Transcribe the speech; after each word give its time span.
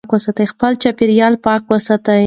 خپل 0.51 0.71
چاپېریال 0.83 1.33
پاک 1.45 1.61
وساتئ. 1.71 2.19